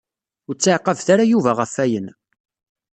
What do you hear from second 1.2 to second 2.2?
Yuba ɣef ayen.